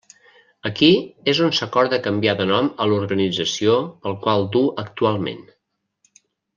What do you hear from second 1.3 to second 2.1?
és on s'acorda